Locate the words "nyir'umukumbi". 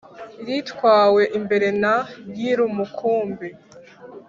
2.31-3.47